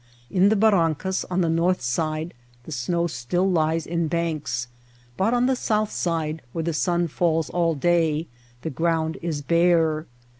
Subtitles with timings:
[0.31, 4.67] In the barrancas on the north side the snow still lies in banks,
[5.15, 8.25] but on the south side, where the sun falls all day,
[8.63, 10.07] the ground is bare.